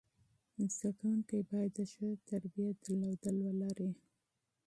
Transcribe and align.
زده 0.73 0.89
کوونکي 0.99 1.37
باید 1.49 1.71
د 1.77 1.79
ښه 1.91 2.07
تربیت 2.29 2.75
درلودل 2.85 3.35
ولري. 3.45 3.91